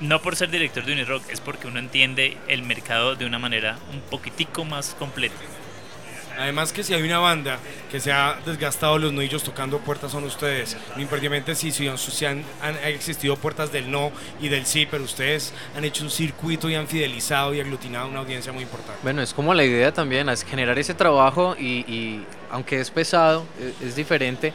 No 0.00 0.22
por 0.22 0.36
ser 0.36 0.50
director 0.50 0.84
de 0.84 0.92
Unirock, 0.92 1.28
es 1.30 1.40
porque 1.40 1.66
uno 1.66 1.78
entiende 1.78 2.36
el 2.48 2.62
mercado 2.62 3.16
de 3.16 3.26
una 3.26 3.38
manera 3.38 3.78
un 3.92 4.00
poquitico 4.00 4.64
más 4.64 4.94
completa. 4.98 5.34
Además 6.38 6.72
que 6.72 6.82
si 6.82 6.92
hay 6.94 7.02
una 7.02 7.18
banda 7.18 7.58
que 7.90 8.00
se 8.00 8.10
ha 8.10 8.36
desgastado 8.44 8.98
los 8.98 9.12
nudillos 9.12 9.44
tocando 9.44 9.78
puertas 9.78 10.10
son 10.10 10.24
ustedes. 10.24 10.76
No 10.96 11.02
imperdiamente 11.02 11.54
si, 11.54 11.70
si, 11.70 11.88
si 11.96 12.24
han, 12.24 12.42
han 12.60 12.76
existido 12.84 13.36
puertas 13.36 13.70
del 13.70 13.88
no 13.90 14.10
y 14.40 14.48
del 14.48 14.66
sí, 14.66 14.86
pero 14.90 15.04
ustedes 15.04 15.54
han 15.76 15.84
hecho 15.84 16.02
un 16.02 16.10
circuito 16.10 16.68
y 16.68 16.74
han 16.74 16.88
fidelizado 16.88 17.54
y 17.54 17.60
aglutinado 17.60 18.08
una 18.08 18.18
audiencia 18.20 18.52
muy 18.52 18.64
importante. 18.64 18.98
Bueno, 19.02 19.22
es 19.22 19.32
como 19.32 19.54
la 19.54 19.64
idea 19.64 19.92
también, 19.92 20.28
es 20.28 20.42
generar 20.44 20.76
ese 20.78 20.94
trabajo 20.94 21.54
y, 21.56 21.80
y 21.86 22.24
aunque 22.50 22.80
es 22.80 22.90
pesado, 22.90 23.46
e- 23.60 23.86
es, 23.86 23.94
diferente, 23.94 24.52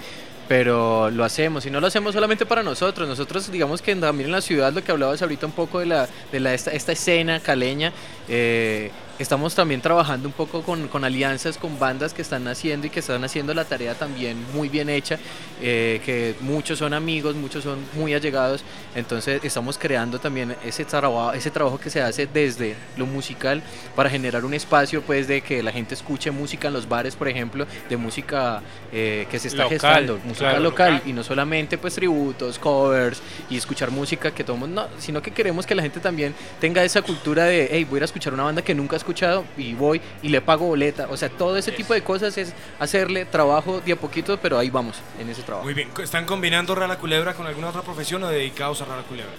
pero 0.49 1.11
lo 1.11 1.23
hacemos 1.23 1.67
y 1.67 1.69
no 1.69 1.79
lo 1.79 1.85
hacemos 1.85 2.15
solamente 2.15 2.43
para 2.43 2.63
nosotros. 2.63 3.07
Nosotros, 3.07 3.51
digamos 3.51 3.83
que 3.83 3.95
también 3.95 4.29
en 4.29 4.31
la 4.31 4.41
ciudad, 4.41 4.73
lo 4.73 4.83
que 4.83 4.91
hablabas 4.91 5.21
ahorita 5.21 5.45
un 5.45 5.51
poco 5.51 5.79
de, 5.79 5.85
la, 5.85 6.09
de 6.31 6.39
la, 6.39 6.55
esta, 6.55 6.71
esta 6.71 6.91
escena 6.91 7.39
caleña, 7.39 7.93
eh, 8.27 8.89
estamos 9.19 9.53
también 9.53 9.81
trabajando 9.81 10.27
un 10.27 10.33
poco 10.33 10.63
con, 10.63 10.87
con 10.87 11.03
alianzas 11.03 11.57
con 11.57 11.77
bandas 11.77 12.13
que 12.13 12.21
están 12.21 12.47
haciendo 12.47 12.87
y 12.87 12.89
que 12.89 13.01
están 13.01 13.23
haciendo 13.23 13.53
la 13.53 13.65
tarea 13.65 13.93
también 13.93 14.37
muy 14.53 14.69
bien 14.69 14.89
hecha, 14.89 15.19
eh, 15.61 16.01
que 16.05 16.35
muchos 16.39 16.79
son 16.79 16.93
amigos, 16.93 17.35
muchos 17.35 17.63
son 17.65 17.79
muy 17.95 18.13
allegados, 18.13 18.63
entonces 18.95 19.43
estamos 19.43 19.77
creando 19.77 20.19
también 20.19 20.55
ese 20.63 20.85
trabajo, 20.85 21.33
ese 21.33 21.51
trabajo 21.51 21.77
que 21.77 21.89
se 21.89 22.01
hace 22.01 22.27
desde 22.27 22.75
lo 22.95 23.05
musical 23.05 23.61
para 23.95 24.09
generar 24.09 24.45
un 24.45 24.53
espacio 24.53 25.01
pues 25.01 25.27
de 25.27 25.41
que 25.41 25.61
la 25.61 25.71
gente 25.71 25.93
escuche 25.95 26.31
música 26.31 26.69
en 26.69 26.73
los 26.73 26.87
bares, 26.87 27.15
por 27.15 27.27
ejemplo, 27.27 27.67
de 27.89 27.97
música 27.97 28.61
eh, 28.91 29.27
que 29.29 29.37
se 29.37 29.49
está 29.49 29.63
Local, 29.63 29.69
gestando, 29.69 30.17
música 30.23 30.49
claro, 30.51 30.59
local, 30.61 30.93
local. 30.93 31.09
y 31.09 31.13
no 31.13 31.23
solamente 31.23 31.77
pues 31.77 31.93
tributos, 31.95 32.57
covers 32.57 33.21
y 33.49 33.57
escuchar 33.57 33.91
música 33.91 34.31
que 34.31 34.45
todo 34.45 34.55
mundo, 34.55 34.87
no, 34.89 35.01
sino 35.01 35.21
que 35.21 35.31
queremos 35.31 35.65
que 35.65 35.75
la 35.75 35.81
gente 35.81 35.99
también 35.99 36.33
tenga 36.61 36.83
esa 36.83 37.01
cultura 37.01 37.43
de, 37.43 37.67
hey, 37.69 37.83
voy 37.83 37.97
a 37.97 37.99
ir 37.99 38.03
a 38.03 38.05
escuchar 38.05 38.33
una 38.33 38.43
banda 38.43 38.61
que 38.61 38.73
nunca 38.73 38.95
he 38.95 38.97
escuchado 39.09 39.43
y 39.57 39.73
voy 39.73 39.99
y 40.21 40.29
le 40.29 40.39
pago 40.41 40.67
boleta, 40.67 41.07
o 41.09 41.17
sea, 41.17 41.29
todo 41.29 41.57
ese 41.57 41.71
tipo 41.71 41.93
de 41.95 42.03
cosas 42.03 42.37
es 42.37 42.53
hacerle 42.79 43.25
trabajo 43.25 43.81
de 43.83 43.93
a 43.93 43.95
poquito, 43.95 44.37
pero 44.39 44.59
ahí 44.59 44.69
vamos 44.69 44.97
en 45.19 45.29
ese 45.29 45.41
trabajo. 45.41 45.65
Muy 45.65 45.73
bien. 45.73 45.89
¿Están 46.01 46.25
combinando 46.25 46.75
Rala 46.75 46.97
Culebra 46.97 47.33
con 47.33 47.47
alguna 47.47 47.69
otra 47.69 47.81
profesión 47.81 48.23
o 48.23 48.29
dedicados 48.29 48.81
a 48.81 48.85
Rala 48.85 49.01
Culebra? 49.03 49.31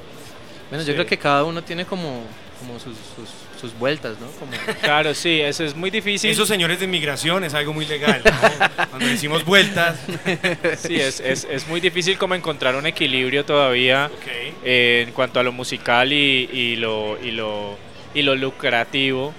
Bueno, 0.70 0.82
Sí. 0.84 0.88
yo 0.88 0.94
creo 0.94 1.06
que 1.06 1.18
cada 1.18 1.44
uno 1.44 1.62
tiene 1.62 1.84
como, 1.84 2.22
como 2.58 2.78
sus, 2.80 2.96
sus, 3.16 3.28
sus 3.60 3.78
vueltas, 3.78 4.16
¿no? 4.20 4.26
Como, 4.38 4.50
claro 4.82 5.14
sí 5.14 5.40
eso 5.40 5.64
es 5.64 5.74
muy 5.76 5.90
difícil 5.90 6.30
Esos 6.30 6.46
señores 6.48 6.78
de 6.80 6.84
inmigración 6.86 7.44
es 7.44 7.54
algo 7.54 7.72
muy 7.72 7.86
legal. 7.86 8.22
¿no? 8.24 8.86
Cuando 8.90 9.06
decimos 9.06 9.44
vueltas. 9.44 10.00
sí 10.78 11.00
es, 11.00 11.20
es, 11.20 11.46
es 11.50 11.66
muy 11.68 11.80
difícil 11.80 12.18
como 12.18 12.34
encontrar 12.34 12.74
un 12.76 12.86
equilibrio 12.86 13.44
todavía 13.44 14.10
Ok. 14.12 14.26
eh, 14.64 15.04
en 15.06 15.12
cuanto 15.12 15.38
a 15.40 15.42
lo 15.44 15.52
musical 15.52 16.12
y, 16.12 16.48
y 16.52 16.76
lo, 16.76 17.18
y, 17.22 17.30
lo, 17.30 17.76
y 18.14 18.22
lo 18.22 18.34
lucrativo. 18.36 19.32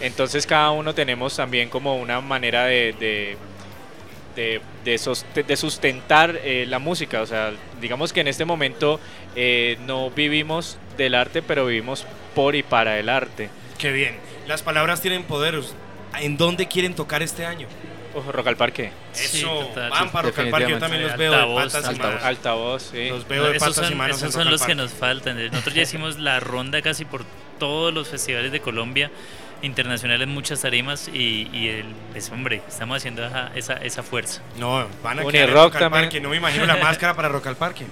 Entonces 0.00 0.46
cada 0.46 0.70
uno 0.70 0.94
tenemos 0.94 1.34
también 1.36 1.68
como 1.68 1.96
una 1.96 2.20
manera 2.20 2.64
de, 2.66 2.94
de, 2.98 3.36
de- 4.36 4.60
de, 4.84 4.94
soste- 4.98 5.44
de 5.44 5.56
sustentar 5.56 6.38
eh, 6.44 6.64
la 6.68 6.78
música. 6.78 7.20
O 7.22 7.26
sea, 7.26 7.52
digamos 7.80 8.12
que 8.12 8.20
en 8.20 8.28
este 8.28 8.44
momento 8.44 9.00
eh, 9.36 9.76
no 9.86 10.10
vivimos 10.10 10.78
del 10.96 11.14
arte, 11.14 11.42
pero 11.42 11.66
vivimos 11.66 12.06
por 12.34 12.54
y 12.54 12.62
para 12.62 12.98
el 12.98 13.08
arte. 13.08 13.50
Qué 13.78 13.92
bien. 13.92 14.16
Las 14.46 14.62
palabras 14.62 15.00
tienen 15.00 15.24
poder. 15.24 15.60
¿En 16.20 16.36
dónde 16.36 16.66
quieren 16.68 16.94
tocar 16.94 17.22
este 17.22 17.44
año? 17.44 17.66
Ojo, 18.14 18.32
Rock 18.32 18.46
al 18.46 18.56
Parque. 18.56 18.90
Sí, 19.12 19.38
Eso, 19.40 19.66
total. 19.66 19.90
van 19.90 20.10
para 20.10 20.28
Rock 20.28 20.38
al 20.38 20.48
Parque. 20.50 20.70
Yo 20.70 20.78
también 20.78 21.02
los 21.02 21.16
veo 21.16 21.30
de 21.32 21.36
Altavoz, 21.36 21.64
patas 21.64 21.84
y 21.84 21.88
altavoz. 21.88 21.98
manos. 22.12 22.24
Altavoz, 22.24 22.82
sí. 22.92 23.08
Los 23.10 23.28
veo 23.28 23.42
No, 23.42 23.50
de 23.50 23.56
esos 23.58 23.68
patas 23.68 23.84
y 23.84 23.88
son, 23.90 23.98
manos 23.98 24.16
esos 24.16 24.26
en 24.28 24.32
son 24.42 24.50
los 24.50 24.62
que 24.62 24.74
nos 24.74 24.92
faltan. 24.92 25.46
Nosotros 25.50 25.74
ya 25.74 25.82
hicimos 25.82 26.18
la 26.18 26.40
ronda 26.40 26.80
casi 26.80 27.04
por 27.04 27.24
todos 27.58 27.92
los 27.92 28.08
festivales 28.08 28.50
de 28.50 28.60
Colombia, 28.60 29.10
internacionales, 29.62 30.28
muchas 30.28 30.60
tarimas 30.60 31.08
y, 31.08 31.48
y 31.52 31.68
el, 31.68 31.86
pues, 32.12 32.30
hombre, 32.30 32.62
estamos 32.68 32.96
haciendo 32.96 33.24
esa, 33.26 33.50
esa, 33.54 33.74
esa 33.74 34.02
fuerza. 34.02 34.42
No, 34.58 34.86
van 35.02 35.18
a 35.18 35.22
Unirock 35.22 35.32
quedar 35.32 35.48
en 35.48 35.54
Rock 35.54 35.74
al 35.74 35.80
también. 35.80 36.04
Parque. 36.04 36.20
No 36.20 36.28
me 36.30 36.36
imagino 36.36 36.66
la 36.66 36.76
máscara 36.76 37.14
para 37.14 37.28
Rock 37.28 37.46
al 37.48 37.56
Parque. 37.56 37.86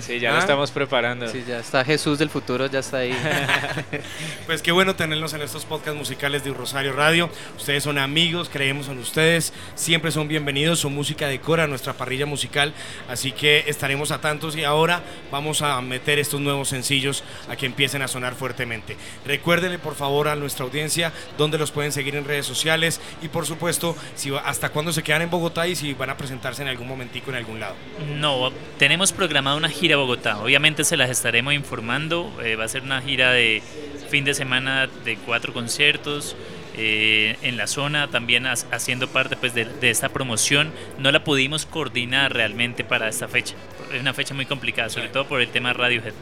Sí, 0.00 0.18
ya 0.20 0.30
Ah. 0.30 0.34
lo 0.34 0.38
estamos 0.40 0.70
preparando. 0.70 1.28
Sí, 1.28 1.44
ya 1.46 1.58
está 1.60 1.84
Jesús 1.84 2.18
del 2.18 2.30
futuro, 2.30 2.66
ya 2.66 2.80
está 2.80 2.98
ahí. 2.98 3.12
Pues 4.46 4.62
qué 4.62 4.70
bueno 4.72 4.94
tenerlos 4.94 5.32
en 5.34 5.42
estos 5.42 5.64
podcasts 5.64 5.98
musicales 5.98 6.44
de 6.44 6.52
Rosario 6.52 6.92
Radio. 6.92 7.28
Ustedes 7.56 7.82
son 7.82 7.98
amigos, 7.98 8.48
creemos 8.52 8.88
en 8.88 8.98
ustedes, 8.98 9.52
siempre 9.74 10.10
son 10.12 10.28
bienvenidos. 10.28 10.78
Su 10.80 10.90
música 10.90 11.26
decora 11.28 11.66
nuestra 11.66 11.94
parrilla 11.94 12.26
musical, 12.26 12.72
así 13.08 13.32
que 13.32 13.64
estaremos 13.66 14.10
atentos 14.12 14.56
y 14.56 14.64
ahora 14.64 15.02
vamos 15.32 15.62
a 15.62 15.80
meter 15.80 16.18
estos 16.18 16.40
nuevos 16.40 16.68
sencillos 16.68 17.24
a 17.48 17.56
que 17.56 17.66
empiecen 17.66 18.02
a 18.02 18.08
sonar 18.08 18.34
fuertemente. 18.34 18.96
Recuérdenle 19.24 19.78
por 19.78 19.94
favor 19.96 20.28
a 20.28 20.36
nuestra 20.36 20.64
audiencia 20.64 21.12
dónde 21.38 21.58
los 21.58 21.70
pueden 21.72 21.90
seguir 21.92 22.14
en 22.14 22.24
redes 22.24 22.46
sociales 22.46 23.00
y 23.22 23.28
por 23.28 23.46
supuesto 23.46 23.96
si 24.14 24.30
va- 24.30 24.40
hasta 24.40 24.68
cuándo 24.68 24.92
se 24.92 25.02
quedan 25.02 25.22
en 25.22 25.30
Bogotá 25.30 25.66
y 25.66 25.74
si 25.74 25.92
van 25.94 26.10
a 26.10 26.16
presentarse 26.16 26.62
en 26.62 26.68
algún 26.68 26.86
momentico 26.86 27.30
en 27.30 27.36
algún 27.36 27.58
lado. 27.60 27.74
No, 28.16 28.50
tenemos 28.78 29.12
programada 29.12 29.56
una 29.56 29.68
gira 29.68 29.85
a 29.92 29.96
Bogotá. 29.96 30.38
Obviamente 30.38 30.84
se 30.84 30.96
las 30.96 31.10
estaremos 31.10 31.54
informando. 31.54 32.32
eh, 32.44 32.56
va 32.56 32.64
a 32.64 32.68
ser 32.68 32.82
una 32.82 33.00
gira 33.02 33.32
de 33.32 33.62
fin 34.10 34.24
de 34.24 34.34
semana 34.34 34.88
de 35.04 35.16
cuatro 35.16 35.52
conciertos. 35.52 36.36
eh, 36.78 37.36
en 37.42 37.56
la 37.56 37.66
zona 37.66 38.08
también 38.08 38.44
ha- 38.46 38.52
haciendo 38.70 39.08
parte 39.08 39.34
pues 39.36 39.54
de, 39.54 39.64
de 39.64 39.88
esta 39.88 40.10
promoción 40.10 40.72
no 40.98 41.10
la 41.10 41.24
pudimos 41.24 41.64
coordinar 41.64 42.34
realmente 42.34 42.84
para 42.84 43.08
esta 43.08 43.28
fecha 43.28 43.54
es 43.94 43.98
una 44.02 44.12
fecha 44.12 44.34
muy 44.34 44.44
complicada 44.44 44.90
sobre 44.90 45.08
todo 45.08 45.26
por 45.26 45.40
el 45.40 45.48
tema 45.48 45.72
Radiohead 45.72 46.12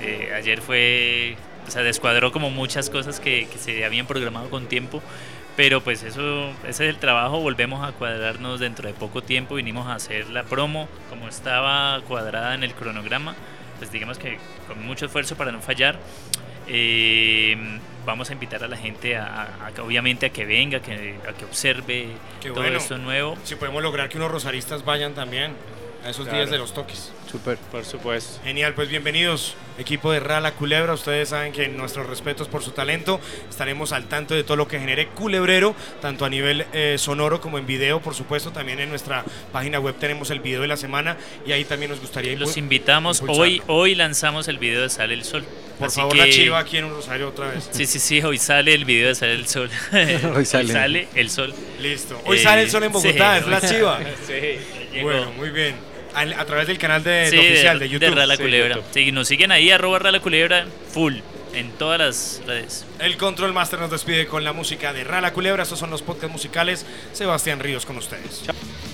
Eh, 0.00 0.32
ayer 0.34 0.60
fue 0.60 1.36
o 1.66 1.70
sea 1.70 1.82
descuadró 1.82 2.32
como 2.32 2.50
muchas 2.50 2.90
cosas 2.90 3.20
que, 3.20 3.46
que 3.48 3.58
se 3.58 3.84
habían 3.84 4.06
programado 4.06 4.50
con 4.50 4.66
tiempo 4.66 5.02
pero 5.56 5.82
pues 5.82 6.02
eso, 6.02 6.48
ese 6.66 6.70
es 6.70 6.80
el 6.94 6.96
trabajo, 6.96 7.38
volvemos 7.40 7.86
a 7.86 7.92
cuadrarnos 7.92 8.58
dentro 8.58 8.88
de 8.88 8.94
poco 8.94 9.22
tiempo, 9.22 9.56
vinimos 9.56 9.86
a 9.86 9.94
hacer 9.96 10.30
la 10.30 10.44
promo 10.44 10.88
como 11.10 11.28
estaba 11.28 12.00
cuadrada 12.08 12.54
en 12.54 12.64
el 12.64 12.72
cronograma, 12.72 13.34
pues 13.78 13.92
digamos 13.92 14.16
que 14.16 14.38
con 14.66 14.82
mucho 14.86 15.04
esfuerzo 15.04 15.36
para 15.36 15.52
no 15.52 15.60
fallar. 15.60 15.98
Eh, 16.68 17.56
vamos 18.06 18.30
a 18.30 18.32
invitar 18.32 18.62
a 18.64 18.68
la 18.68 18.76
gente 18.76 19.16
a, 19.16 19.26
a- 19.42 19.66
a 19.76 19.82
obviamente 19.82 20.26
a 20.26 20.30
que 20.30 20.46
venga, 20.46 20.80
que, 20.80 21.16
a 21.28 21.32
que 21.32 21.44
observe 21.44 22.08
Qué 22.40 22.48
todo 22.50 22.62
bueno. 22.62 22.78
esto 22.78 22.96
nuevo. 22.98 23.36
Si 23.44 23.56
podemos 23.56 23.82
lograr 23.82 24.08
que 24.08 24.16
unos 24.16 24.30
rosaristas 24.30 24.84
vayan 24.84 25.12
también 25.14 25.52
a 26.04 26.10
esos 26.10 26.24
Claro. 26.24 26.38
días 26.38 26.50
de 26.50 26.58
los 26.58 26.74
toques. 26.74 27.12
Súper. 27.30 27.56
Por 27.70 27.84
supuesto. 27.84 28.40
Genial, 28.44 28.74
pues 28.74 28.88
bienvenidos, 28.88 29.54
equipo 29.78 30.10
de 30.12 30.20
Rala 30.20 30.52
Culebra. 30.52 30.92
Ustedes 30.94 31.30
saben 31.30 31.52
que 31.52 31.68
nuestros 31.68 32.06
respetos 32.06 32.48
por 32.48 32.62
su 32.62 32.72
talento. 32.72 33.20
Estaremos 33.48 33.92
al 33.92 34.04
tanto 34.08 34.34
de 34.34 34.42
todo 34.44 34.56
lo 34.56 34.68
que 34.68 34.78
genere 34.78 35.06
Culebrero, 35.08 35.74
tanto 36.02 36.24
a 36.24 36.28
nivel 36.28 36.66
eh, 36.72 36.96
sonoro 36.98 37.40
como 37.40 37.56
en 37.58 37.66
video, 37.66 38.00
por 38.00 38.14
supuesto. 38.14 38.50
También 38.52 38.80
en 38.80 38.88
nuestra 38.90 39.24
página 39.52 39.78
web 39.78 39.94
tenemos 39.98 40.30
el 40.30 40.40
video 40.40 40.60
de 40.62 40.68
la 40.68 40.76
semana 40.76 41.16
y 41.46 41.52
ahí 41.52 41.64
también 41.64 41.90
nos 41.90 42.00
gustaría 42.00 42.36
Los 42.36 42.56
invitamos, 42.56 43.20
impulsarlo. 43.20 43.42
hoy, 43.44 43.62
hoy 43.68 43.94
lanzamos 43.94 44.48
el 44.48 44.58
video 44.58 44.82
de 44.82 44.90
Sale 44.90 45.14
el 45.14 45.24
Sol. 45.24 45.44
Por 45.78 45.86
Así 45.88 46.00
favor, 46.00 46.16
la 46.16 46.28
chiva 46.28 46.58
aquí 46.58 46.76
en 46.78 46.84
un 46.84 46.94
rosario 46.94 47.28
otra 47.28 47.48
vez. 47.48 47.68
Sí, 47.72 47.86
sí, 47.86 47.98
sí, 47.98 48.20
hoy 48.22 48.38
sale 48.38 48.74
el 48.74 48.84
video 48.84 49.08
de 49.08 49.14
Sale 49.14 49.32
el 49.34 49.46
Sol. 49.46 49.70
Hoy 50.36 50.44
sale. 50.44 51.08
el 51.14 51.30
Sol. 51.30 51.54
Listo. 51.80 52.20
Hoy 52.26 52.38
Eh, 52.38 52.42
sale 52.42 52.62
el 52.62 52.70
sol 52.70 52.82
en 52.84 52.92
Bogotá, 52.92 53.36
sí, 53.38 53.40
es 53.40 53.46
la 53.48 53.60
chiva. 53.60 54.00
Sí. 54.26 54.32
Llegó. 54.92 55.04
Bueno, 55.08 55.32
muy 55.32 55.48
bien. 55.48 55.74
Al- 56.14 56.32
A, 56.34 56.44
través 56.44 56.66
del 56.66 56.78
canal 56.78 57.02
de, 57.02 57.28
Sí, 57.30 57.36
de 57.36 57.50
oficial 57.52 57.78
de, 57.78 57.88
YouTube. 57.88 58.14
Rala 58.14 58.36
Sí, 58.36 58.42
Culebra. 58.42 58.74
YouTube. 58.76 58.90
Sí, 58.92 59.12
nos 59.12 59.28
siguen 59.28 59.52
ahí, 59.52 59.70
arroba 59.70 59.98
Rala 59.98 60.20
Culebra, 60.20 60.66
full, 60.92 61.16
en 61.54 61.70
todas 61.72 61.98
las 61.98 62.42
redes. 62.46 62.84
El 62.98 63.16
Control 63.16 63.52
Master 63.52 63.78
nos 63.80 63.90
despide 63.90 64.26
con 64.26 64.44
la 64.44 64.52
música 64.52 64.92
de 64.92 65.04
Rala 65.04 65.32
Culebra. 65.32 65.62
Estos 65.62 65.78
son 65.78 65.90
los 65.90 66.02
podcasts 66.02 66.32
musicales. 66.32 66.86
Sebastián 67.12 67.60
Ríos 67.60 67.86
con 67.86 67.96
ustedes. 67.96 68.42
Venimos 68.46 68.91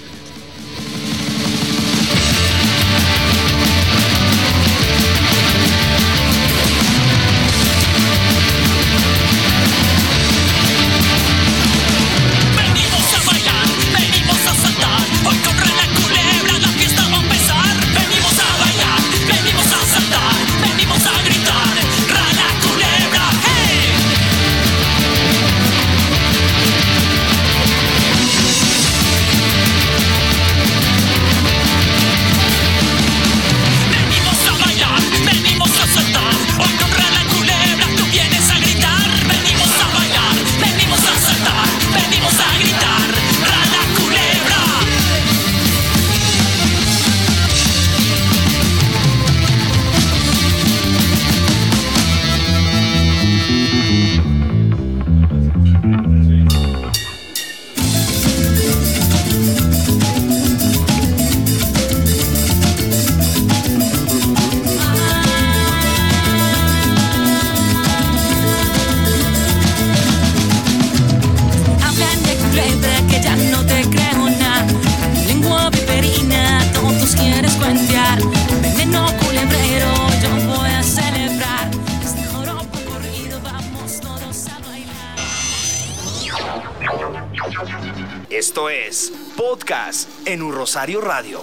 Esto 88.30 88.68
es 88.68 89.12
Podcast 89.36 90.08
en 90.26 90.42
un 90.42 90.54
Rosario 90.54 91.00
Radio. 91.00 91.42